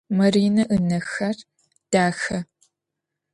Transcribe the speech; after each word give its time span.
Marine 0.17 0.63
ınexer 0.75 1.37
daxe. 1.91 2.39